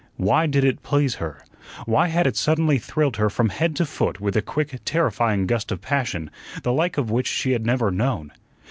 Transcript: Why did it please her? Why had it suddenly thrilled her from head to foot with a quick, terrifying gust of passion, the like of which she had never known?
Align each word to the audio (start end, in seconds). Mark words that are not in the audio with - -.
Why 0.17 0.47
did 0.47 0.65
it 0.65 0.81
please 0.81 1.13
her? 1.21 1.43
Why 1.85 2.07
had 2.07 2.25
it 2.25 2.35
suddenly 2.35 2.79
thrilled 2.79 3.17
her 3.17 3.29
from 3.29 3.49
head 3.49 3.75
to 3.75 3.85
foot 3.85 4.19
with 4.19 4.35
a 4.35 4.41
quick, 4.41 4.79
terrifying 4.83 5.45
gust 5.45 5.71
of 5.71 5.79
passion, 5.81 6.31
the 6.63 6.73
like 6.73 6.97
of 6.97 7.11
which 7.11 7.27
she 7.27 7.51
had 7.51 7.67
never 7.67 7.91
known? 7.91 8.31